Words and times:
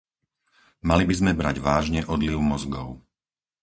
Mali 0.87 1.03
by 1.07 1.13
sme 1.19 1.31
brať 1.39 1.57
vážne 1.67 2.01
odliv 2.13 2.39
mozgov. 2.51 2.89